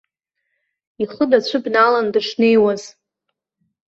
[1.03, 2.83] Ихы дацәыбналан дышнеиуаз.